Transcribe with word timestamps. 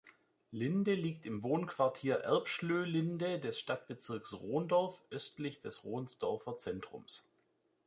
Linde 0.49 0.95
liegt 0.95 1.27
im 1.27 1.43
Wohnquartier 1.43 2.15
Erbschlö-Linde 2.21 3.37
des 3.37 3.59
Stadtbezirks 3.59 4.33
Ronsdorf 4.33 5.03
östlich 5.11 5.59
des 5.59 5.83
Ronsdorfer 5.83 6.57
Zentrums. 6.57 7.23